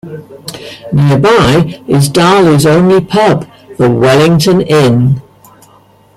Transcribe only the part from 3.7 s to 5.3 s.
the Wellington Inn.